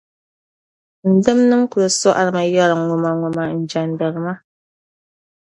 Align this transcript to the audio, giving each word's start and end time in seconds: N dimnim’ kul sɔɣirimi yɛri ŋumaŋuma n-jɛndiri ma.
N 1.11 1.13
dimnim’ 1.23 1.61
kul 1.71 1.85
sɔɣirimi 2.01 2.43
yɛri 2.55 2.75
ŋumaŋuma 2.87 3.43
n-jɛndiri 3.57 4.19
ma. 4.25 4.33